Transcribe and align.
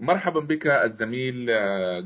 مرحبا 0.00 0.40
بك 0.40 0.66
الزميل 0.66 1.46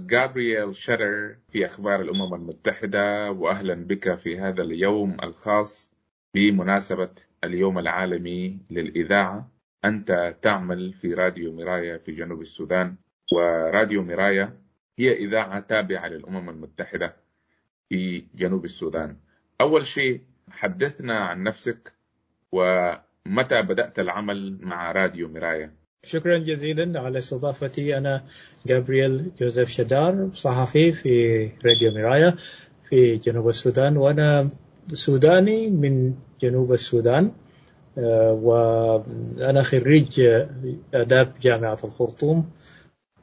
جابرييل 0.07 0.77
شرر 0.77 1.37
في 1.49 1.67
أخبار 1.67 2.01
الأمم 2.01 2.35
المتحدة 2.35 3.31
وأهلا 3.31 3.75
بك 3.75 4.15
في 4.15 4.39
هذا 4.39 4.63
اليوم 4.63 5.17
الخاص 5.23 5.91
بمناسبة 6.35 7.11
اليوم 7.45 7.79
العالمي 7.79 8.59
للإذاعة. 8.71 9.51
أنت 9.85 10.37
تعمل 10.43 10.93
في 10.93 11.15
راديو 11.15 11.53
مراية 11.53 11.97
في 11.97 12.13
جنوب 12.13 12.41
السودان 12.41 12.97
وراديو 13.33 14.03
مراية 14.03 14.57
هي 14.99 15.13
إذاعة 15.13 15.61
تابعة 15.61 16.09
للأمم 16.09 16.51
المتحدة 16.51 17.17
في 17.89 18.25
جنوب 18.35 18.65
السودان. 18.65 19.17
أول 19.61 19.87
شيء 19.87 20.21
حدثنا 20.51 21.19
عن 21.19 21.43
نفسك 21.43 21.93
ومتى 22.53 23.63
بدأت 23.63 23.99
العمل 23.99 24.59
مع 24.63 24.93
راديو 24.93 25.29
مراية 25.29 25.82
شكرا 26.05 26.39
جزيلا 26.39 27.01
على 27.01 27.19
استضافتي 27.19 27.99
أنا 27.99 28.25
جابرييل 28.67 29.31
جوزيف 29.41 29.69
شدار 29.69 30.29
صحفي 30.35 30.93
في 30.93 31.45
راديو 31.45 31.91
مراية 31.95 32.37
في 32.85 33.17
جنوب 33.17 33.49
السودان 33.49 33.97
وأنا 33.97 34.51
سوداني 34.93 35.71
من 35.71 36.15
جنوب 36.43 36.73
السودان 36.73 37.33
آه، 37.99 38.33
وأنا 38.33 39.63
خريج 39.63 40.21
آداب 40.95 41.33
جامعة 41.41 41.79
الخرطوم 41.85 42.51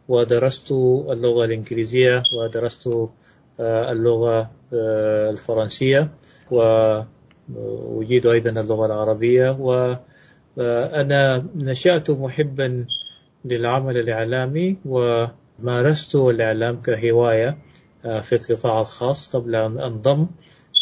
ودرست 0.07 0.71
اللغة 0.71 1.45
الإنجليزية 1.45 2.23
ودرست 2.37 2.87
آه، 3.59 3.91
اللغة 3.91 4.51
آه، 4.73 5.29
الفرنسية 5.29 6.09
وأجيد 6.51 8.27
أيضا 8.27 8.61
اللغة 8.61 8.85
العربية 8.85 9.57
وأنا 10.59 11.45
نشأت 11.55 12.11
محبا 12.11 12.85
للعمل 13.45 13.97
الإعلامي 13.97 14.77
ومارست 14.85 16.15
الإعلام 16.15 16.81
كهواية 16.81 17.57
في 18.01 18.35
القطاع 18.35 18.81
الخاص 18.81 19.35
قبل 19.35 19.55
أن 19.55 19.79
أنضم 19.79 20.27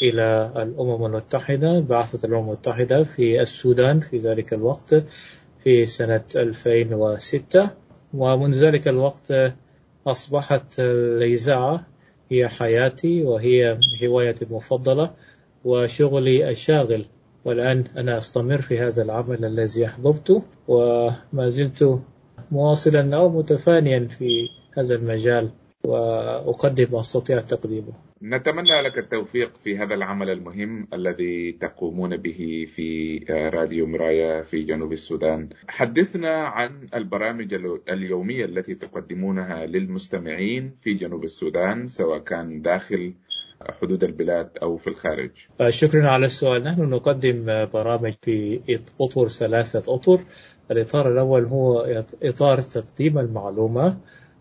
إلى 0.02 0.52
الأمم 0.56 1.06
المتحدة 1.06 1.80
بعثة 1.80 2.28
الأمم 2.28 2.46
المتحدة 2.46 3.04
في 3.04 3.42
السودان 3.42 4.00
في 4.00 4.18
ذلك 4.18 4.54
الوقت 4.54 4.96
في 5.64 5.86
سنة 5.86 6.24
2006 6.36 7.70
ومنذ 8.14 8.66
ذلك 8.66 8.88
الوقت 8.88 9.34
أصبحت 10.08 10.80
الإذاعة 10.80 11.86
هي 12.32 12.48
حياتي 12.48 13.24
وهي 13.24 13.78
هوايتي 14.04 14.46
المفضلة 14.46 15.14
وشغلي 15.66 16.50
الشاغل 16.50 17.06
والآن 17.48 17.84
أنا 17.98 18.18
أستمر 18.18 18.58
في 18.58 18.80
هذا 18.80 19.04
العمل 19.04 19.46
الذي 19.46 19.86
أحببته 19.86 20.44
وما 20.68 21.50
زلت 21.50 22.02
مواصلا 22.52 23.16
أو 23.16 23.30
متفانيا 23.30 24.08
في 24.08 24.50
هذا 24.78 24.96
المجال 24.96 25.52
وأقدم 25.86 26.88
ما 26.92 27.00
أستطيع 27.00 27.40
تقديمه. 27.40 27.94
نتمنى 28.24 28.82
لك 28.82 28.98
التوفيق 28.98 29.52
في 29.64 29.78
هذا 29.78 29.94
العمل 29.94 30.30
المهم 30.30 30.88
الذي 30.94 31.52
تقومون 31.52 32.18
به 32.18 32.66
في 32.68 33.20
راديو 33.30 33.88
مرايا 33.88 34.42
في 34.42 34.64
جنوب 34.64 34.92
السودان. 34.92 35.50
حدثنا 35.68 36.34
عن 36.34 36.88
البرامج 36.94 37.54
اليومية 37.90 38.46
التي 38.46 38.76
تقدمونها 38.76 39.66
للمستمعين 39.66 40.72
في 40.82 40.94
جنوب 40.94 41.24
السودان 41.24 41.88
سواء 41.88 42.20
كان 42.20 42.62
داخل 42.62 43.14
حدود 43.62 44.04
البلاد 44.04 44.50
أو 44.62 44.78
في 44.78 44.88
الخارج. 44.88 45.32
شكرا 45.70 46.08
على 46.08 46.26
السؤال. 46.26 46.64
نحن 46.64 46.82
نقدم 46.82 47.68
برامج 47.74 48.14
في 48.22 48.60
أطر 49.02 49.28
ثلاثة 49.28 49.96
أطر. 49.96 50.22
الإطار 50.72 51.12
الأول 51.12 51.46
هو 51.46 51.96
إطار 52.24 52.62
تقديم 52.62 53.20
المعلومة 53.20 53.98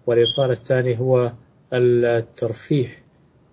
والإطار 0.06 0.50
الثاني 0.50 0.98
هو 0.98 1.32
الترفيه. 1.72 2.88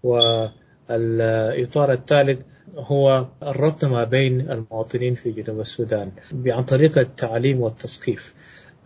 والإطار 0.03 1.93
الثالث 1.93 2.41
هو 2.77 3.25
الربط 3.43 3.85
ما 3.85 4.03
بين 4.03 4.51
المواطنين 4.51 5.13
في 5.13 5.31
جنوب 5.31 5.59
السودان 5.59 6.11
عن 6.47 6.63
طريق 6.63 6.97
التعليم 6.97 7.61
والتثقيف. 7.61 8.33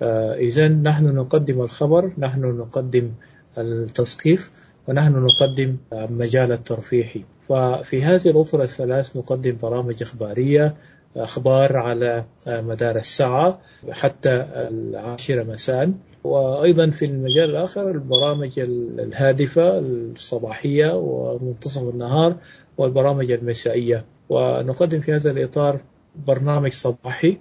آه، 0.01 0.33
إذا 0.33 0.67
نحن 0.67 1.05
نقدم 1.05 1.61
الخبر 1.61 2.11
نحن 2.17 2.41
نقدم 2.41 3.11
التثقيف. 3.57 4.51
ونحن 4.87 5.13
نقدم 5.13 5.77
مجال 5.93 6.51
الترفيهي 6.51 7.21
ففي 7.47 8.03
هذه 8.03 8.29
الأطر 8.29 8.63
الثلاث 8.63 9.17
نقدم 9.17 9.57
برامج 9.61 10.01
إخبارية 10.01 10.73
أخبار 11.17 11.77
على 11.77 12.25
مدار 12.47 12.95
الساعة 12.95 13.59
حتى 13.91 14.45
العاشرة 14.55 15.43
مساء. 15.43 15.91
وأيضا 16.23 16.89
في 16.89 17.05
المجال 17.05 17.49
الآخر 17.49 17.91
البرامج 17.91 18.59
الهادفة 18.59 19.79
الصباحية 19.79 20.93
ومنتصف 20.95 21.81
النهار 21.81 22.35
والبرامج 22.77 23.31
المسائية. 23.31 24.05
ونقدم 24.29 24.99
في 24.99 25.13
هذا 25.13 25.31
الإطار 25.31 25.79
برنامج 26.27 26.71
صباحي 26.71 27.37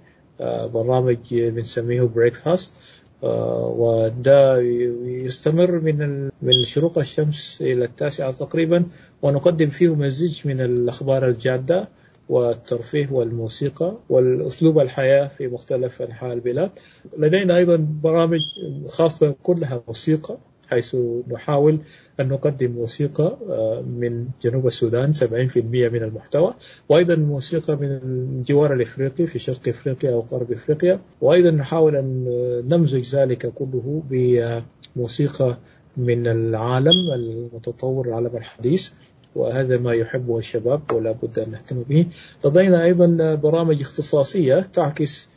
برنامج 0.73 1.17
بنسميه 1.31 2.01
بريكفاست 2.01 2.73
وده 3.21 4.59
يستمر 5.03 5.71
من 5.71 6.23
من 6.41 6.63
شروق 6.63 6.99
الشمس 6.99 7.57
إلى 7.61 7.85
التاسعة 7.85 8.31
تقريبا 8.31 8.85
ونقدم 9.21 9.67
فيه 9.67 9.95
مزيج 9.95 10.47
من 10.47 10.61
الأخبار 10.61 11.27
الجادة 11.27 11.89
والترفيه 12.29 13.11
والموسيقى 13.11 13.97
والأسلوب 14.09 14.79
الحياة 14.79 15.27
في 15.27 15.47
مختلف 15.47 16.01
أنحاء 16.01 16.33
البلاد. 16.33 16.71
لدينا 17.17 17.57
أيضا 17.57 17.87
برامج 18.03 18.39
خاصة 18.87 19.35
كلها 19.43 19.83
موسيقى. 19.87 20.37
حيث 20.69 20.95
نحاول 21.31 21.79
أن 22.19 22.27
نقدم 22.27 22.71
موسيقى 22.71 23.37
آه، 23.49 23.81
من 23.81 24.27
جنوب 24.43 24.67
السودان 24.67 25.11
70% 25.11 25.89
من 25.89 26.03
المحتوى. 26.03 26.53
وأيضا 26.89 27.15
موسيقى 27.15 27.75
من 27.75 27.99
الجوار 28.03 28.73
الإفريقي 28.73 29.27
في 29.27 29.39
شرق 29.39 29.67
إفريقيا 29.67 30.13
أو 30.13 30.19
غرب 30.19 30.51
إفريقيا. 30.51 30.99
وأيضا 31.21 31.51
نحاول 31.51 31.95
أن 31.95 32.25
نمزج 32.69 33.15
ذلك 33.15 33.53
كله 33.53 34.03
بموسيقى 34.09 35.57
من 35.97 36.27
العالم 36.27 37.13
المتطور 37.15 38.07
العالم 38.07 38.37
الحديث. 38.37 38.89
وهذا 39.35 39.77
ما 39.77 39.93
يحبه 39.93 40.37
الشباب 40.37 40.81
ولا 40.91 41.11
بد 41.11 41.39
أن 41.39 41.51
نهتم 41.51 41.83
به. 41.89 42.05
لدينا 42.45 42.83
أيضا 42.83 43.35
برامج 43.35 43.81
اختصاصية 43.81 44.59
تعكس 44.59 45.29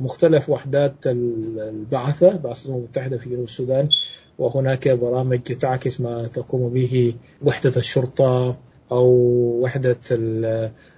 مختلف 0.00 0.50
وحدات 0.50 0.94
البعثة 1.06 2.36
بعثة 2.36 2.66
الأمم 2.66 2.78
المتحدة 2.78 3.18
في 3.18 3.30
جنوب 3.30 3.44
السودان. 3.44 3.88
وهناك 4.38 4.88
برامج 4.88 5.40
تعكس 5.40 6.00
ما 6.00 6.26
تقوم 6.26 6.68
به 6.68 7.14
وحدة 7.42 7.72
الشرطة 7.76 8.56
أو 8.92 9.06
وحدة 9.62 9.98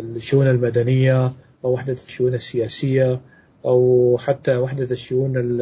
الشؤون 0.01 0.47
المدنية 0.47 1.33
أو 1.65 1.73
وحدة 1.73 1.97
الشؤون 2.07 2.35
السياسية 2.35 3.21
أو 3.65 4.17
حتى 4.21 4.57
وحدة 4.57 4.91
الشؤون 4.91 5.61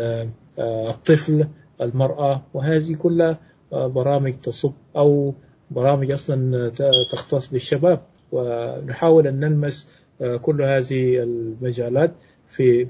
آه، 0.59 0.91
الطفل 0.91 1.47
المرأة. 1.81 2.43
وهذه 2.55 2.95
كلها 2.95 3.39
آه، 3.73 3.87
برامج 3.87 4.35
تصب 4.43 4.73
أو 4.97 5.35
برامج 5.71 6.11
أصلا 6.11 6.69
تختص 7.11 7.47
بالشباب. 7.47 8.01
ونحاول 8.33 9.27
أن 9.27 9.41
نلمس 9.41 9.89
آه، 10.21 10.37
كل 10.37 10.63
هذه 10.63 11.23
المجالات. 11.23 12.11
في 12.49 12.87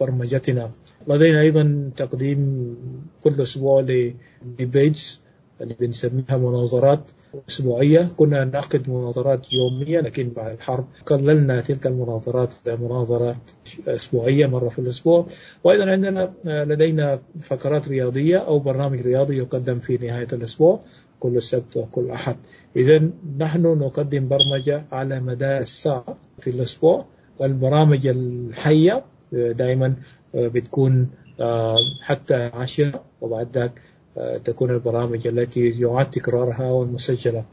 برمجتنا. 0.00 0.70
لدينا 1.08 1.40
أيضا 1.40 1.90
تقديم 1.96 2.74
كل 3.22 3.40
أسبوع 3.42 3.80
لديبيتس 3.80 5.20
اللي 5.60 5.76
بنسميها 5.80 6.36
مناظرات 6.36 7.10
أسبوعية. 7.48 8.08
كنا 8.16 8.44
نعقد 8.44 8.90
مناظرات 8.90 9.52
يومية 9.52 10.00
لكن 10.00 10.28
بعد 10.28 10.52
الحرب 10.52 10.86
قللنا 11.06 11.60
تلك 11.60 11.86
المناظرات 11.86 12.54
إلى 12.66 12.76
مناظرات 12.76 13.50
أسبوعية 13.88 14.46
مرة 14.46 14.68
في 14.68 14.78
الأسبوع. 14.78 15.26
وأيضا 15.64 15.90
عندنا 15.90 16.32
آه، 16.48 16.64
لدينا 16.64 17.20
فقرات 17.40 17.88
رياضية 17.88 18.38
أو 18.38 18.58
برنامج 18.58 19.00
رياضي 19.00 19.36
يقدم 19.36 19.78
في 19.78 19.96
نهاية 19.96 20.28
الأسبوع 20.32 20.80
كل 21.20 21.42
سبت 21.42 21.76
وكل 21.76 22.10
أحد. 22.10 22.36
إذا 22.76 23.10
نحن 23.38 23.62
نقدم 23.62 24.28
برمجة 24.28 24.84
على 24.92 25.20
مدار 25.20 25.60
الساعة 25.60 26.18
في 26.38 26.50
الأسبوع. 26.50 27.06
والبرامج 27.40 28.06
الحية 28.06 29.04
دائما 29.32 29.94
بتكون 30.34 31.08
آه، 31.40 31.76
حتى 32.02 32.50
عشرة 32.54 33.04
وبعد 33.20 33.58
ذلك 33.58 33.72
آه، 34.18 34.36
تكون 34.36 34.70
البرامج 34.70 35.26
التي 35.26 35.68
يعاد 35.68 36.10
تكرارها 36.10 36.70
والمسجلة. 36.70 37.44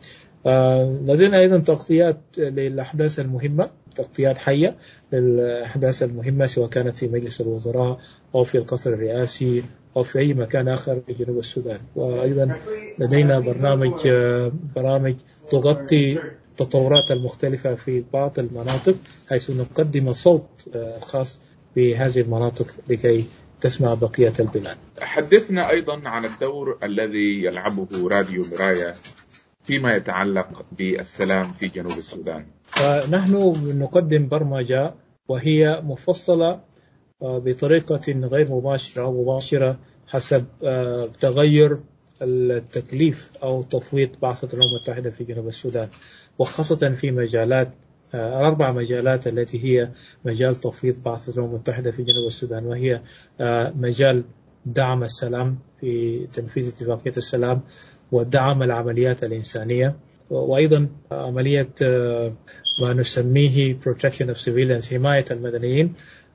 آه، 0.46 1.00
لدينا 1.06 1.40
أيضا 1.40 1.58
تغطيات 1.58 2.18
للأحداث 2.38 3.20
المهمة 3.20 3.70
تغطيات 3.96 4.38
حية 4.38 4.76
للأحداث 5.14 6.04
المهمة 6.04 6.46
سواء 6.46 6.70
كانت 6.70 6.94
في 6.94 7.08
مجلس 7.08 7.42
الوزراء 7.42 8.00
أو 8.36 8.44
في 8.44 8.58
القصر 8.58 8.90
الرئاسي 8.90 9.64
أو 9.98 10.04
في 10.04 10.20
أي 10.20 10.34
مكان 10.34 10.68
آخر 10.68 11.02
في 11.08 11.14
جنوب 11.14 11.40
السودان. 11.40 11.80
وأيضا 11.96 12.56
لدينا 13.00 13.40
برنامج 13.40 14.08
برامج 14.76 15.16
تغطي 15.52 16.20
التطورات 16.54 17.12
المختلفة 17.12 17.76
في 17.76 18.04
بعض 18.14 18.40
المناطق 18.40 18.96
حيث 19.30 19.50
نقدم 19.50 20.14
صوت 20.14 20.70
خاص 21.02 21.40
بهذه 21.76 22.22
المناطق 22.22 22.68
لكي 22.90 23.26
تسمع 23.62 23.94
بقية 23.94 24.34
البلاد. 24.40 24.78
حدثنا 25.02 25.70
أيضا 25.70 26.02
عن 26.06 26.26
الدور 26.26 26.78
الذي 26.84 27.44
يلعبه 27.44 27.88
راديو 28.08 28.44
مراية 28.52 28.94
فيما 29.64 29.96
يتعلق 29.96 30.66
بالسلام 30.78 31.52
في 31.54 31.68
جنوب 31.68 31.92
السودان. 31.92 32.46
نحن 33.12 33.54
نقدم 33.80 34.28
برمجة 34.28 34.94
وهي 35.28 35.82
مفصلة 35.84 36.62
آه، 37.22 37.38
بطريقة 37.38 38.12
غير 38.12 38.52
مباشرة 38.52 39.04
أو 39.04 39.22
مباشرة 39.22 39.80
حسب 40.08 40.46
آه، 40.64 41.10
تغير 41.20 41.80
التكليف 42.22 43.32
أو 43.44 43.62
تفويض 43.62 44.10
بعثة 44.22 44.48
الأمم 44.54 44.76
المتحدة 44.76 45.12
في 45.12 45.24
جنوب 45.24 45.48
السودان. 45.48 45.90
وخاصة 46.40 46.90
في 46.92 47.12
مجالات 47.12 47.72
آه، 48.14 48.40
الأربع 48.40 48.72
مجالات 48.72 49.28
التي 49.28 49.64
هي 49.64 49.90
مجال 50.26 50.56
تفويض 50.56 51.04
بعثة 51.04 51.34
الأمم 51.34 51.50
المتحدة 51.50 51.92
في 51.92 52.04
جنوب 52.04 52.28
السودان 52.28 52.66
وهي 52.66 53.02
مجال 53.76 54.24
دعم 54.66 55.04
السلام 55.04 55.58
في 55.82 56.28
تنفيذ 56.34 56.68
اتفاقية 56.68 57.14
السلام 57.18 57.62
ودعم 58.12 58.64
العمليات 58.64 59.24
الإنسانية 59.24 59.96
وأيضا 60.30 60.88
عملية 61.12 61.70
ما 62.82 62.94
نسميه 62.94 63.80
protection 63.80 64.28
of 64.34 64.38
civilians 64.38 64.90
حماية 64.90 65.26
المدنيين 65.32 65.94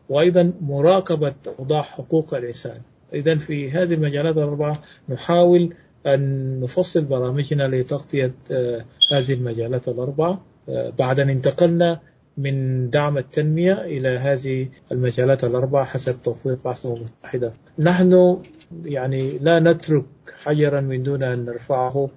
وأيضا 0.08 0.52
مراقبة 0.60 1.34
أوضاع 1.58 1.82
حقوق 1.82 2.34
الإنسان. 2.34 2.80
إذا 3.14 3.34
في 3.34 3.70
هذه 3.70 3.94
المجالات 3.94 4.36
الأربعة 4.36 4.82
نحاول 5.08 5.74
أن 6.14 6.60
نفصل 6.60 7.04
برامجنا 7.04 7.68
لتغطية 7.68 8.34
آه، 8.50 8.84
هذه 9.12 9.32
المجالات 9.32 9.88
الأربعة. 9.88 10.44
آه، 10.68 10.92
بعد 10.98 11.20
أن 11.20 11.30
انتقلنا 11.30 12.00
من 12.38 12.90
دعم 12.90 13.18
التنمية 13.18 13.72
إلى 13.72 14.08
هذه 14.08 14.68
المجالات 14.92 15.44
الأربعة 15.44 15.84
حسب 15.84 16.22
توفيق 16.22 16.66
الأمم 16.66 16.96
المتحدة. 16.96 17.52
نحن 17.78 18.38
يعني 18.84 19.38
لا 19.38 19.60
نترك 19.60 20.04
حجرا 20.42 20.80
من 20.80 21.02
دون 21.02 21.22
أن 21.22 21.44
نرفعه 21.44 22.10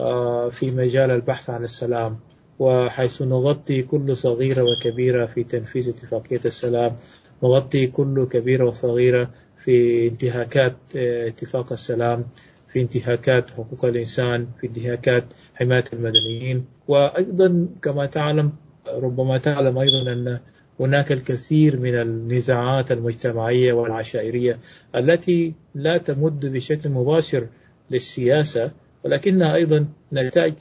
آه، 0.00 0.48
في 0.48 0.70
مجال 0.70 1.10
البحث 1.10 1.50
عن 1.50 1.64
السلام 1.64 2.18
وحيث 2.58 3.22
نغطي 3.22 3.82
كل 3.82 4.16
صغيرة 4.16 4.62
وكبيرة 4.62 5.26
في 5.26 5.44
تنفيذ 5.44 5.88
اتفاقية 5.88 6.40
السلام 6.44 6.96
نغطي 7.42 7.86
كل 7.86 8.26
كبيرة 8.30 8.64
وصغيرة 8.64 9.30
في 9.58 10.08
انتهاكات 10.08 10.76
اتفاق 10.96 11.72
السلام. 11.72 12.24
في 12.68 12.80
انتهاكات 12.80 13.50
حقوق 13.50 13.84
الإنسان 13.84 14.46
في 14.60 14.66
انتهاكات 14.66 15.24
حماية 15.54 15.84
المدنيين. 15.92 16.64
وأيضا 16.88 17.68
كما 17.82 18.06
تعلم 18.06 18.52
ربما 18.88 19.38
تعلم 19.38 19.78
أيضا 19.78 20.12
أن 20.12 20.38
هناك 20.80 21.12
الكثير 21.12 21.80
من 21.80 21.94
النزاعات 21.94 22.92
المجتمعية 22.92 23.72
والعشائرية 23.72 24.58
التي 24.96 25.54
لا 25.74 25.98
تمد 25.98 26.46
بشكل 26.46 26.90
مباشر 26.90 27.46
للسياسة 27.90 28.70
ولكنها 29.04 29.54
أيضا 29.54 29.86
نتاج 30.12 30.54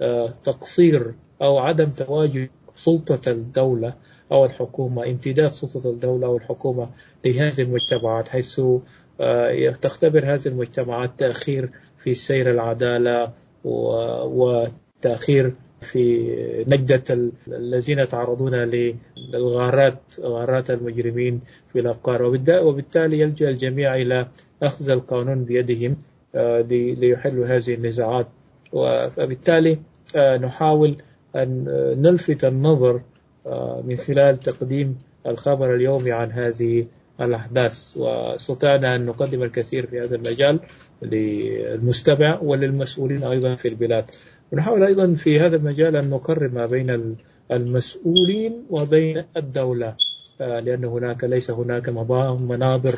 لتقصير 0.00 1.14
أو 1.42 1.58
عدم 1.58 1.90
تواجد 1.90 2.48
سلطة 2.74 3.30
الدولة 3.30 3.94
أو 4.32 4.44
الحكومة 4.44 5.06
امتداد 5.06 5.50
سلطة 5.50 5.90
الدولة 5.90 6.26
أو 6.26 6.36
الحكومة 6.36 6.88
لهذه 7.24 7.60
المجتمعات 7.60 8.28
حيث 8.28 8.60
تختبر 9.82 10.34
هذه 10.34 10.46
المجتمعات 10.46 11.10
تأخير 11.18 11.70
في 11.98 12.14
سير 12.14 12.50
العدالة 12.50 13.32
وتأخير 14.24 15.52
في 15.80 16.28
نجدة 16.68 17.30
الذين 17.48 17.98
يتعرضون 17.98 18.54
للغارات 18.54 20.00
غارات 20.20 20.70
المجرمين 20.70 21.40
في 21.72 21.78
الأفكار. 21.80 22.22
وبالتالي 22.62 23.20
يلجأ 23.20 23.48
الجميع 23.48 23.94
إلى 23.94 24.28
أخذ 24.62 24.90
القانون 24.90 25.44
بيدهم 25.44 25.96
آه، 26.34 26.60
ليحلوا 26.70 27.46
هذه 27.46 27.74
النزاعات. 27.74 28.26
وبالتالي 28.72 29.78
آه، 30.16 30.36
نحاول 30.36 30.96
أن 31.36 31.64
نلفت 31.98 32.44
النظر 32.44 33.00
آه، 33.46 33.82
من 33.86 33.96
خلال 33.96 34.36
تقديم 34.36 34.98
الخبر 35.26 35.74
اليومي 35.74 36.12
عن 36.12 36.32
هذه 36.32 36.86
الأحداث 37.20 37.96
واستطعنا 37.96 38.96
أن 38.96 39.06
نقدم 39.06 39.42
الكثير 39.42 39.86
في 39.86 40.00
هذا 40.00 40.16
المجال 40.16 40.60
للمستمع 41.02 42.38
وللمسؤولين 42.42 43.24
أيضا 43.24 43.54
في 43.54 43.68
البلاد. 43.68 44.04
ونحاول 44.52 44.82
أيضا 44.82 45.14
في 45.14 45.40
هذا 45.40 45.56
المجال 45.56 45.96
أن 45.96 46.10
نقرب 46.10 46.54
ما 46.54 46.66
بين 46.66 47.16
المسؤولين 47.52 48.66
وبين 48.70 49.24
الدولة 49.36 49.96
آه، 50.40 50.60
لأن 50.60 50.84
هناك 50.84 51.24
ليس 51.24 51.50
هناك 51.50 51.88
منابر 52.40 52.94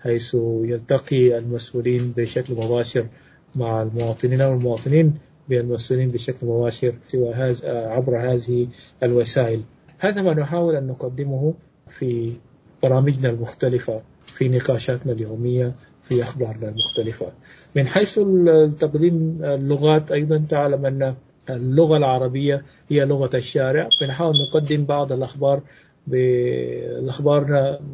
حيث 0.00 0.36
يلتقي 0.64 1.38
المسؤولين 1.38 2.12
بشكل 2.16 2.54
مباشر 2.54 3.06
مع 3.54 3.82
المواطنين 3.82 4.42
والمواطنين 4.42 5.14
بالمسؤولين 5.48 6.10
بشكل 6.10 6.46
مباشر 6.46 6.94
هذا 7.34 7.88
عبر 7.88 8.16
هذه 8.18 8.68
الوسائل. 9.02 9.62
هذا 9.98 10.22
ما 10.22 10.34
نحاول 10.34 10.76
أن 10.76 10.86
نقدمه 10.86 11.54
في 11.88 12.32
برامجنا 12.82 13.30
المختلفة 13.30 14.02
في 14.26 14.48
نقاشاتنا 14.48 15.12
اليومية 15.12 15.72
في 16.02 16.22
أخبارنا 16.22 16.68
المختلفة. 16.68 17.32
من 17.76 17.86
حيث 17.86 18.14
تقديم 18.78 19.38
اللغات 19.42 20.12
أيضا 20.12 20.44
تعلم 20.48 20.86
أن 20.86 21.14
اللغة 21.50 21.96
العربية 21.96 22.62
هي 22.88 23.04
لغة 23.04 23.30
الشارع. 23.34 23.88
بنحاول 24.00 24.34
نقدم 24.48 24.84
بعض 24.84 25.12
الأخبار 25.12 25.62
بالأخبار 26.06 27.44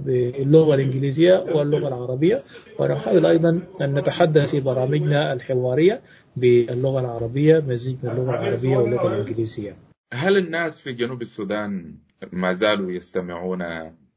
باللغة 0.04 0.74
الإنجليزية 0.74 1.34
واللغة 1.54 1.88
العربية. 1.88 2.40
ونحاول 2.78 3.26
أيضا 3.26 3.60
أن 3.80 3.94
نتحدث 3.94 4.50
في 4.50 4.60
برامجنا 4.60 5.32
الحوارية 5.32 6.00
باللغة 6.36 7.00
العربية 7.00 7.64
مزيج 7.68 7.96
من 8.02 8.10
اللغة 8.10 8.30
العربية 8.30 8.76
واللغة 8.76 9.14
الإنجليزية. 9.14 9.76
هل 10.12 10.36
الناس 10.36 10.80
في 10.80 10.92
جنوب 10.92 11.22
السودان 11.22 11.94
ما 12.32 12.52
زالوا 12.52 12.90
يستمعون 12.92 13.62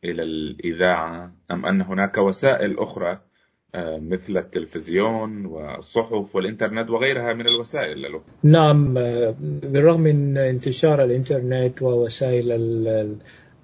إلى 0.04 0.24
الإذاعة. 0.24 1.32
أم 1.52 1.66
أن 1.66 1.82
هناك 1.82 2.18
وسائل 2.18 2.80
أخرى 2.80 3.20
آه، 3.76 3.98
مثل 3.98 4.38
التلفزيون 4.38 5.46
والصحف 5.46 6.36
والإنترنت 6.36 6.90
وغيرها 6.90 7.34
من 7.34 7.48
الوسائل. 7.48 8.06
الأخرى 8.06 8.34
نعم 8.44 8.98
آه، 8.98 9.36
بالرغم 9.40 10.02
من 10.02 10.38
انتشار 10.38 11.04
الإنترنت 11.04 11.82
ووسائل 11.82 12.52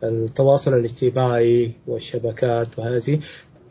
التواصل 0.04 0.74
الاجتماعي 0.74 1.72
والشبكات 1.88 2.80
وهذه 2.80 3.20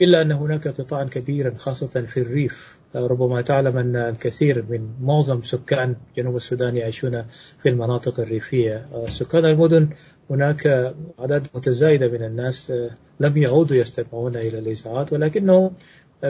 إلا 0.03 0.23
أن 0.23 0.33
هناك 0.33 0.69
قطاعا 0.69 1.05
كبيرا 1.05 1.55
خاصة 1.55 2.03
في 2.03 2.17
الريف. 2.17 2.79
ربما 2.97 3.43
تعلم 3.43 3.79
أن 3.79 3.97
الكثير 3.97 4.65
من 4.71 4.89
معظم 5.03 5.43
سكان 5.43 5.97
جنوب 6.17 6.37
السودان 6.37 6.77
يعيشون 6.77 7.25
في 7.59 7.69
المناطق 7.69 8.21
الريفية. 8.21 8.87
سكان 9.09 9.45
المدن 9.45 9.89
هناك 10.31 10.95
أعداد 11.21 11.47
متزايدة 11.55 12.09
من 12.09 12.23
الناس 12.23 12.73
لم 13.21 13.37
يعودوا 13.37 13.77
يستمعون 13.77 14.37
إلى 14.37 14.59
الإذاعات 14.59 15.13
ولكنه 15.13 15.71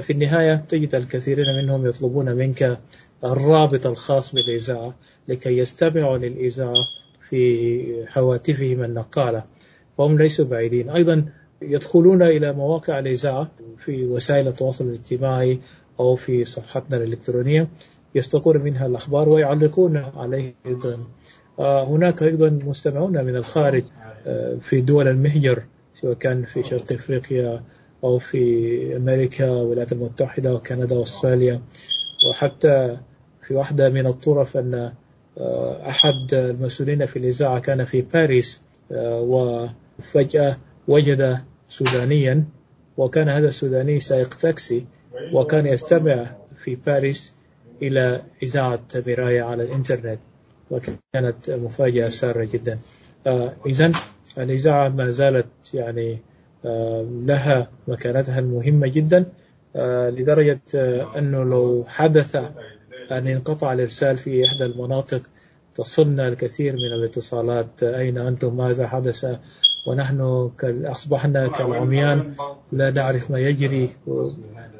في 0.00 0.12
النهاية 0.12 0.54
تجد 0.54 0.94
الكثيرين 0.94 1.56
منهم 1.62 1.87
يطلبون 1.87 2.33
منك 2.33 2.78
الرابط 3.25 3.87
الخاص 3.87 4.35
بالإذاعة 4.35 4.94
لكي 5.28 5.59
يستمعوا 5.59 6.18
للإذاعة 6.18 6.85
في 7.28 8.06
هواتفهم 8.18 8.85
النقالة 8.85 9.44
فهم 9.99 10.18
ليسوا 10.18 10.44
بعيدين. 10.44 10.90
أيضا 10.90 11.25
يدخلون 11.62 12.23
إلى 12.23 12.52
مواقع 12.52 12.99
الإذاعة 12.99 13.50
في 13.78 14.04
وسائل 14.04 14.49
التواصل 14.49 14.85
الاجتماعي 14.85 15.61
أو 16.00 16.14
في 16.14 16.44
صفحتنا 16.44 16.96
الإلكترونية 16.96 17.68
يستقون 18.14 18.58
منها 18.58 18.86
الأخبار 18.86 19.28
ويعلقون 19.28 19.96
عليه 19.96 20.54
أيضا. 20.66 20.98
آه، 21.58 21.84
هناك 21.84 22.22
أيضا 22.22 22.48
مستمعون 22.48 23.24
من 23.24 23.36
الخارج 23.36 23.84
آه، 24.26 24.56
في 24.60 24.80
دول 24.80 25.08
المهجر 25.08 25.62
سواء 25.94 26.14
كان 26.14 26.42
في 26.42 26.62
شرق 26.62 26.92
أفريقيا 26.92 27.62
أو 28.04 28.18
في 28.18 28.96
أمريكا 28.96 29.50
والولايات 29.50 29.92
المتحدة 29.92 30.54
وكندا 30.54 30.96
وأستراليا 30.96 31.60
وحتى 32.30 32.98
في 33.42 33.54
واحدة 33.54 33.88
من 33.88 34.06
الطرف 34.06 34.56
أن 34.56 34.92
آه، 35.38 35.88
أحد 35.88 36.34
المسؤولين 36.34 37.06
في 37.06 37.18
الإذاعة 37.18 37.58
كان 37.58 37.84
في 37.84 38.02
باريس 38.02 38.62
وفجأة 38.90 40.56
وجد 40.88 41.38
سودانيا 41.68 42.44
وكان 42.96 43.28
هذا 43.28 43.48
السوداني 43.48 44.00
سائق 44.00 44.34
تاكسي. 44.34 44.84
وكان 45.33 45.66
يستمع 45.66 46.26
في 46.56 46.75
باريس 46.75 47.35
إلى 47.83 48.23
إذاعة 48.42 48.80
مراية 49.06 49.42
على 49.42 49.62
الإنترنت 49.62 50.18
وكانت 50.71 51.50
مفاجأة 51.50 52.09
سارة 52.09 52.44
جدا. 52.44 52.78
آه 53.26 53.52
إذا 53.66 53.92
الإذاعة 54.38 54.88
ما 54.88 55.11
زالت 55.11 55.47
يعني 55.75 56.18
آه 56.64 57.06
لها 57.11 57.71
مكانتها 57.88 58.38
المهمة 58.38 58.87
جدا 58.88 59.25
آه 59.76 60.11
لدرجة 60.11 60.61
أنه 61.18 61.44
لو 61.44 61.85
حدث 61.88 62.37
أن 63.11 63.26
انقطع 63.28 63.73
الإرسال 63.73 64.16
في 64.16 64.44
إحدى 64.44 64.64
المناطق 64.64 65.21
تصلنا 65.75 66.28
الكثير 66.28 66.73
من 66.73 66.92
الاتصالات 66.92 67.83
أين 67.83 68.18
أنتم؟ 68.18 68.56
ماذا 68.56 68.87
حدث؟ 68.88 69.38
ونحن 69.86 70.50
أصبحنا 70.64 71.48
كالعميان 71.48 72.34
لا 72.72 72.90
نعرف 72.90 73.30
ما 73.30 73.38
يجري. 73.38 73.90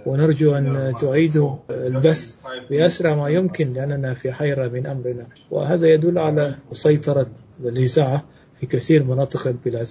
ونرجو 0.07 0.55
أن 0.55 0.95
تعيدوا 1.01 1.57
البث 1.71 2.37
بأسرع 2.71 3.15
ما 3.15 3.29
يمكن 3.29 3.73
لأننا 3.73 4.15
في 4.15 4.33
حيرة 4.33 4.69
من 4.69 4.87
أمرنا. 4.87 5.27
وهذا 5.51 5.89
يدل 5.89 6.19
على 6.19 6.57
سيطرة 6.73 7.27
الإذاعة 7.61 8.25
في 8.55 8.67
كثير 8.67 9.05
من 9.05 9.11
مناطق 9.11 9.47
البلاد. 9.47 9.89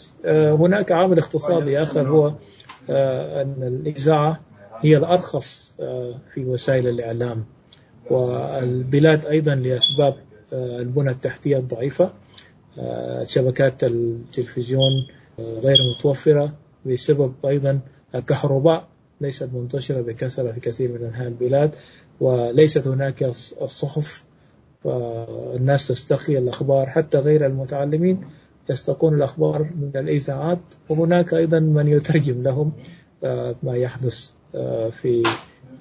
هناك 0.62 0.92
عامل 0.92 1.18
اقتصادي 1.18 1.82
آخر 1.82 2.10
هو 2.10 2.34
أن 2.90 3.56
الإذاعة 3.62 4.40
هي 4.82 4.98
الأرخص 4.98 5.76
في 6.34 6.46
وسائل 6.46 6.88
الإعلام. 6.88 7.46
والبلاد 8.10 9.26
أيضا 9.26 9.56
لأسباب 9.56 10.16
البنى 10.54 11.10
التحتية 11.10 11.58
الضعيفة. 11.58 12.10
شبكات 13.24 13.84
التلفزيون 13.84 14.92
غير 15.40 15.78
متوفرة 15.96 16.54
بسبب 16.86 17.34
أيضا 17.46 17.80
الكهرباء 18.16 18.88
ليست 19.22 19.50
منتشرة 19.54 20.02
بكثرة 20.02 20.52
في 20.52 20.60
كثير 20.60 20.92
من 20.92 21.06
أنحاء 21.06 21.28
البلاد 21.28 21.76
وليست 22.20 22.88
هناك 22.88 23.24
الصحف 23.62 24.24
فالناس 24.84 25.88
تستقي 25.88 26.38
الأخبار. 26.38 26.90
حتى 26.90 27.18
غير 27.18 27.46
المتعلمين 27.46 28.28
يستقون 28.70 29.14
الأخبار 29.14 29.64
من 29.64 29.92
الإذاعات 29.96 30.60
وهناك 30.90 31.34
أيضا 31.34 31.60
من 31.60 31.88
يترجم 31.88 32.44
لهم 32.44 32.72
ما 33.64 33.76
يحدث 33.76 34.32
في 34.92 35.24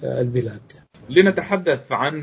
البلاد. 0.04 0.72
لنتحدث 1.10 1.92
عن 1.92 2.16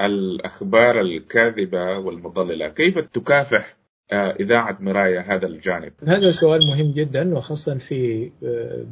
الأخبار 0.00 1.00
الكاذبة 1.00 1.98
والمضللة. 1.98 2.68
كيف 2.68 2.98
تكافح 2.98 3.76
إذاعة 4.12 4.76
مراية 4.80 5.20
هذا 5.20 5.46
الجانب. 5.46 5.92
هذا 6.06 6.30
سؤال 6.30 6.66
مهم 6.66 6.92
جدا 6.92 7.36
وخاصة 7.36 7.74
في 7.74 8.30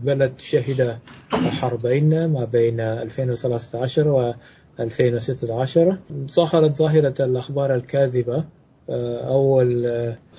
بلد 0.03 0.33
شهد 0.39 0.99
حربين 1.33 2.27
ما 2.27 2.45
بين 2.45 2.81
2013 2.81 4.09
و 4.09 4.35
2016 4.81 5.99
ظهرت 6.33 6.77
ظاهرة 6.77 7.15
الأخبار 7.21 7.75
الكاذبة 7.75 8.45
أو 8.91 9.61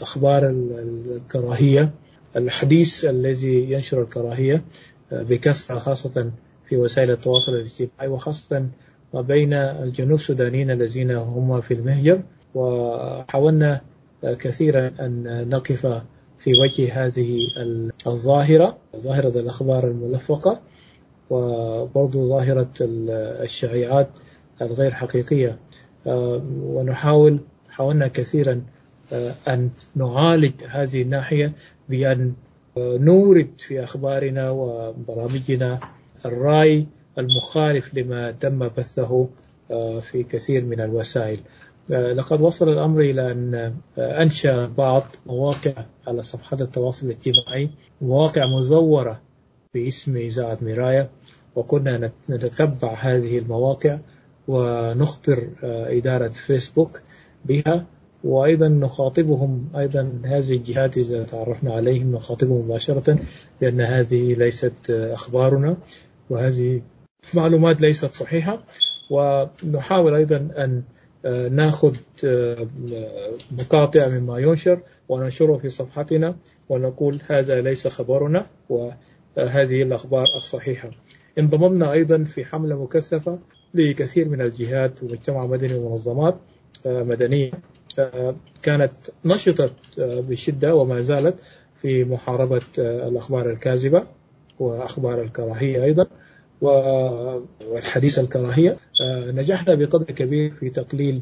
أخبار 0.02 0.50
الكراهية. 0.50 1.92
الحديث 2.36 3.06
الذي 3.06 3.72
ينشر 3.72 4.02
الكراهية 4.02 4.64
بكثرة 5.12 5.80
خاصة 5.80 6.32
في 6.66 6.78
وسائل 6.78 7.12
التواصل 7.12 7.54
الاجتماعي 7.56 8.08
وخاصة 8.08 8.66
ما 9.14 9.22
بين 9.22 9.54
الجنوب 9.54 10.20
السودانيين 10.20 10.72
الذين 10.72 11.12
هم 11.12 11.62
في 11.62 11.74
المهجر. 11.74 12.22
وحاولنا 12.56 13.82
كثيرا 14.24 14.92
أن 15.00 15.50
نقف 15.50 15.86
في 16.40 16.52
وجه 16.62 17.06
هذه 17.06 17.38
الظاهرة 18.08 18.78
ظاهرة 18.96 19.40
الأخبار 19.40 19.88
الملفقة 19.88 20.62
وبرضو 21.30 22.26
ظاهرة 22.26 22.70
الشائعات 22.82 24.10
الغير 24.62 24.92
حقيقية. 24.92 25.60
ونحاول 26.06 27.40
حاولنا 27.70 28.08
كثيرا 28.08 28.62
أن 29.48 29.70
نعالج 29.96 30.54
هذه 30.68 31.02
الناحية 31.02 31.54
بأن 31.90 32.34
نورد 32.78 33.50
في 33.58 33.84
أخبارنا 33.84 34.50
وبرامجنا 34.50 35.80
الرأي 36.26 36.88
المخالف 37.18 37.94
لما 37.94 38.32
تم 38.32 38.68
بثه 38.68 39.28
في 40.02 40.24
كثير 40.30 40.66
من 40.66 40.82
الوسائل. 40.82 41.40
لقد 41.92 42.42
وصل 42.42 42.70
الأمر 42.70 43.02
إلى 43.02 43.32
أن 43.32 43.74
أنشأ 43.98 44.66
بعض 44.66 45.04
مواقع 45.26 45.74
على 46.08 46.22
صفحات 46.22 46.62
التواصل 46.62 47.08
الاجتماعي 47.08 47.70
مواقع 48.02 48.46
مزورة 48.46 49.22
باسم 49.74 50.18
إذاعة 50.18 50.58
مراية 50.62 51.10
وكنا 51.56 52.12
نتتبع 52.30 52.94
هذه 52.94 53.38
المواقع 53.38 54.00
ونخطر 54.48 55.50
إدارة 55.64 56.28
فيسبوك 56.28 57.02
بها 57.46 57.86
وأيضا 58.24 58.68
نخاطبهم 58.68 59.70
أيضا 59.78 60.22
هذه 60.26 60.54
الجهات 60.54 60.98
إذا 60.98 61.24
تعرفنا 61.24 61.74
عليهم 61.74 62.12
نخاطبهم 62.12 62.66
مباشرة 62.66 63.20
لأن 63.62 63.82
هذه 63.82 64.34
ليست 64.34 64.90
أخبارنا 64.90 65.78
وهذه 66.30 66.82
معلومات 67.34 67.82
ليست 67.82 68.14
صحيحة. 68.14 68.64
ونحاول 69.12 70.16
أيضا 70.16 70.36
أن 70.58 70.84
ناخذ 71.52 71.96
مقاطع 73.52 74.08
مما 74.08 74.40
ينشر 74.40 74.80
وننشره 75.10 75.58
في 75.58 75.70
صفحتنا 75.70 76.36
ونقول 76.70 77.22
هذا 77.28 77.62
ليس 77.62 77.88
خبرنا 77.88 78.46
وهذه 78.70 79.84
الأخبار 79.84 80.26
الصحيحة. 80.36 80.92
انضممنا 81.40 81.92
أيضا 81.92 82.24
في 82.24 82.46
حملة 82.46 82.84
مكثفة 82.84 83.40
لكثير 83.74 84.30
من 84.30 84.42
الجهات 84.42 85.04
ومجتمع 85.04 85.46
مدني 85.46 85.74
ومنظمات 85.74 86.36
مدنية. 86.86 87.52
كانت 88.64 88.94
نشطت 89.26 89.74
بشدة 89.98 90.76
وما 90.76 91.02
زالت 91.02 91.40
في 91.78 92.04
محاربة 92.04 92.62
الأخبار 92.78 93.50
الكاذبة 93.50 94.04
وأخبار 94.60 95.22
الكراهية 95.22 95.84
أيضا. 95.84 96.08
والحديث 96.62 98.20
الكراهية 98.20 98.78
نجحنا 99.28 99.76
بقدر 99.76 100.06
كبير 100.06 100.52
في 100.52 100.70
تقليل 100.70 101.22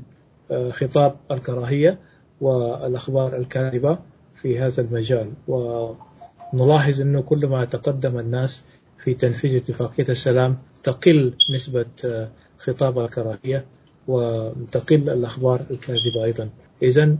خطاب 0.70 1.16
الكراهية 1.32 2.00
والأخبار 2.42 3.38
الكاذبة 3.38 4.00
في 4.36 4.60
هذا 4.60 4.82
المجال. 4.82 5.32
ونلاحظ 5.48 7.02
أنه 7.02 7.22
كل 7.22 7.48
ما 7.48 7.66
تقدم 7.66 8.20
الناس 8.20 8.64
في 8.98 9.14
تنفيذ 9.14 9.56
اتفاقية 9.56 10.06
السلام 10.10 10.58
تقل 10.84 11.34
نسبة 11.50 11.86
خطاب 12.58 13.00
الكراهية 13.00 13.66
وتقل 14.08 15.10
الأخبار 15.10 15.62
الكاذبة 15.72 16.24
أيضا. 16.24 16.50
إذا 16.84 17.18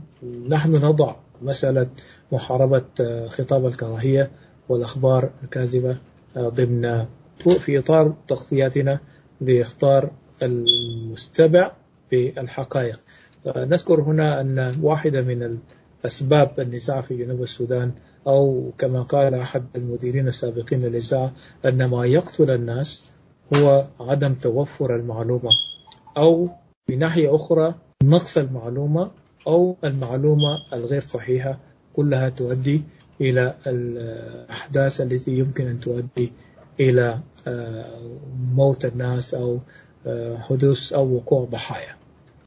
نحن 0.48 0.72
نضع 0.72 1.14
مسألة 1.42 1.86
محاربة 2.32 2.84
خطاب 3.28 3.66
الكراهية 3.66 4.30
والأخبار 4.68 5.30
الكاذبة 5.44 5.96
ضمن 6.38 7.06
في 7.48 7.78
إطار 7.78 8.14
تغطياتنا 8.28 9.00
لاختار 9.40 10.10
المستمع 10.42 11.72
بالحقائق. 12.10 13.00
نذكر 13.46 14.00
هنا 14.00 14.40
أن 14.40 14.76
واحدة 14.82 15.22
من 15.22 15.58
أسباب 16.06 16.60
النزاع 16.60 17.00
في 17.00 17.16
جنوب 17.16 17.42
السودان 17.42 17.92
أو 18.26 18.72
كما 18.78 19.02
قال 19.02 19.34
أحد 19.34 19.64
المديرين 19.76 20.28
السابقين 20.28 20.80
للإذاعة 20.80 21.32
أن 21.64 21.84
ما 21.84 22.06
يقتل 22.06 22.50
الناس 22.50 23.10
هو 23.54 23.86
عدم 24.00 24.34
توفر 24.34 24.96
المعلومة 24.96 25.50
أو 26.16 26.48
بناحية 26.88 27.34
أخرى 27.34 27.74
نقص 28.04 28.38
المعلومة 28.38 29.10
أو 29.46 29.76
المعلومة 29.84 30.58
الغير 30.72 31.00
صحيحة. 31.00 31.58
كلها 31.92 32.28
تؤدي 32.28 32.82
إلى 33.20 33.54
الأحداث 33.66 35.00
التي 35.00 35.30
يمكن 35.38 35.66
أن 35.66 35.80
تؤدي 35.80 36.32
إلى 36.80 37.18
موت 38.56 38.84
الناس 38.84 39.34
أو 39.34 39.60
حدوث 40.38 40.92
أو 40.92 41.14
وقوع 41.14 41.44
ضحايا. 41.44 41.96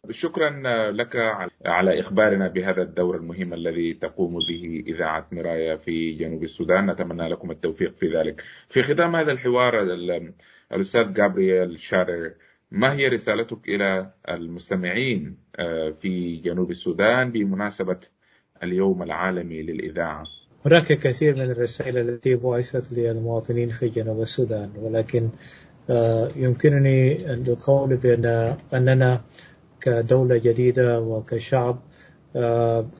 شكرا 0.09 0.49
لك 0.91 1.15
على 1.65 1.99
إخبارنا 1.99 2.47
بهذا 2.47 2.81
الدور 2.81 3.17
المهم 3.17 3.53
الذي 3.53 3.93
تقوم 3.93 4.33
به 4.49 4.83
إذاعة 4.87 5.27
مرايا 5.31 5.75
في 5.75 6.13
جنوب 6.13 6.43
السودان. 6.43 6.91
نتمنى 6.91 7.29
لكم 7.29 7.51
التوفيق 7.51 7.95
في 7.95 8.17
ذلك. 8.17 8.43
في 8.69 8.83
ختام 8.83 9.15
هذا 9.15 9.31
الحوار 9.31 9.83
الأستاذ 10.71 11.13
جابرييل 11.13 11.79
شارر 11.79 12.33
ما 12.71 12.93
هي 12.93 13.07
رسالتك 13.07 13.67
إلى 13.67 14.11
المستمعين 14.29 15.37
في 16.01 16.35
جنوب 16.35 16.71
السودان 16.71 17.31
بمناسبة 17.31 17.99
اليوم 18.63 19.03
العالمي 19.03 19.61
للإذاعة؟ 19.61 20.23
هناك 20.65 20.85
كثير 20.85 21.35
من 21.35 21.51
الرسائل 21.51 21.97
التي 21.97 22.35
بعثت 22.35 22.93
للمواطنين 22.93 23.69
في 23.69 23.89
جنوب 23.89 24.21
السودان 24.21 24.69
ولكن 24.81 25.29
يمكنني 26.35 27.33
أن 27.33 27.43
أقول 27.47 27.95
بأن 27.95 28.55
أننا 28.73 29.21
كدولة 29.81 30.37
جديدة 30.37 30.99
وكشعب 30.99 31.79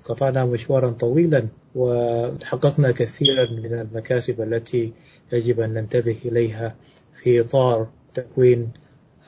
قطعنا 0.04 0.46
مشوارا 0.46 0.90
طويلا 0.90 1.48
وحققنا 1.76 2.92
كثيرا 2.92 3.52
من 3.52 3.74
المكاسب 3.80 4.42
التي 4.42 4.94
يجب 5.32 5.60
أن 5.60 5.74
ننتبه 5.74 6.18
إليها 6.26 6.76
في 7.14 7.40
إطار 7.40 7.88
تكوين 8.14 8.72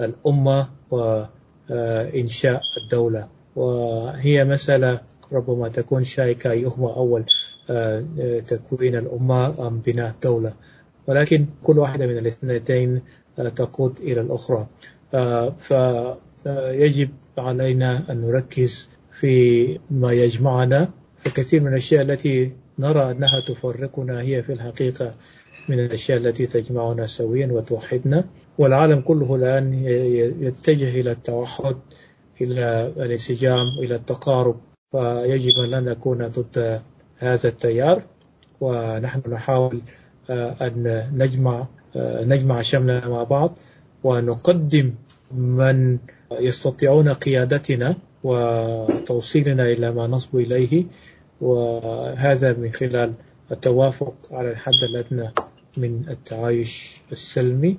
الأمة 0.02 0.70
وإنشاء 0.92 2.62
الدولة. 2.84 3.28
وهي 3.56 4.46
مسألة 4.46 5.02
ربما 5.32 5.70
تكون 5.70 6.04
شائكة 6.04 6.54
يهمة 6.54 6.96
أول 6.96 7.26
تكوين 8.48 8.96
الأمة 8.96 9.68
أم 9.68 9.80
بناء 9.80 10.12
الدولة. 10.12 10.54
ولكن 11.08 11.46
كل 11.64 11.80
واحدة 11.80 12.06
من 12.08 12.18
الاثنتين 12.18 13.02
تقود 13.56 14.00
إلى 14.00 14.22
الأخرى. 14.22 14.68
فيجب 15.60 17.10
علينا 17.38 18.12
أن 18.12 18.22
نركز 18.22 18.90
في 19.12 19.80
ما 19.92 20.12
يجمعنا. 20.12 20.90
فكثير 21.18 21.62
من 21.62 21.68
الأشياء 21.68 22.02
التي 22.02 22.52
نرى 22.80 23.12
أنها 23.12 23.42
تفرقنا 23.48 24.22
هي 24.22 24.44
في 24.44 24.54
الحقيقة 24.54 25.14
من 25.70 25.80
الأشياء 25.80 26.18
التي 26.18 26.46
تجمعنا 26.48 27.06
سويا 27.08 27.48
وتوحدنا. 27.48 28.26
والعالم 28.58 29.02
كله 29.02 29.36
الآن 29.36 29.74
يتجه 30.40 31.02
إلى 31.02 31.12
التوحد 31.12 31.76
إلى 32.42 32.94
الانسجام 32.98 33.66
إلى 33.80 33.96
التقارب. 33.96 34.56
فيجب 34.92 35.74
أن 35.74 35.84
نكون 35.84 36.28
ضد 36.28 36.82
هذا 37.26 37.50
التيار 37.50 38.04
ونحن 38.62 39.22
نحاول 39.30 39.82
أن 40.30 41.10
نجمع 41.14 41.68
نجمع 41.98 42.62
شملنا 42.62 43.08
مع 43.08 43.24
بعض 43.24 43.58
ونقدم 44.04 44.94
من 45.32 45.98
يستطيعون 46.32 47.10
قيادتنا 47.10 47.96
وتوصيلنا 48.24 49.64
إلى 49.64 49.92
ما 49.92 50.08
نصب 50.08 50.36
إليه. 50.36 50.86
وهذا 51.42 52.54
من 52.54 52.72
خلال 52.72 53.14
التوافق 53.52 54.14
على 54.32 54.52
الحد 54.52 54.84
الأدنى 54.90 55.32
من 55.78 56.10
التعايش 56.10 57.02
السلمي 57.12 57.78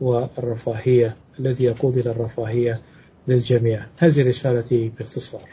والرفاهية 0.00 1.16
الذي 1.40 1.64
يقود 1.64 1.96
إلى 1.96 2.10
الرفاهية 2.10 2.80
للجميع. 3.28 3.86
هذه 3.98 4.28
رسالتي 4.28 4.92
باختصار. 4.98 5.48